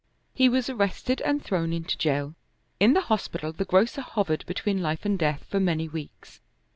[0.33, 2.33] He was arrested and thrown into jail.
[2.79, 6.41] In the hospital the grocer hovered between life and death for many weeks.